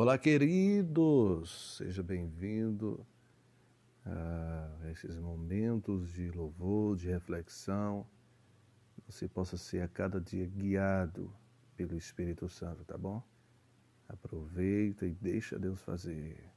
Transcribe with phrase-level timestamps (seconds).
[0.00, 1.76] Olá, queridos!
[1.76, 3.04] Seja bem-vindo
[4.06, 8.06] ah, a esses momentos de louvor, de reflexão.
[9.08, 11.34] Você possa ser a cada dia guiado
[11.76, 13.20] pelo Espírito Santo, tá bom?
[14.08, 16.48] Aproveita e deixa Deus fazer.